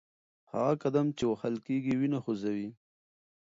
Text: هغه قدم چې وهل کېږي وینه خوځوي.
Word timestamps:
هغه 0.51 0.73
قدم 0.83 1.07
چې 1.17 1.23
وهل 1.29 1.55
کېږي 1.65 1.93
وینه 1.95 2.19
خوځوي. 2.23 2.69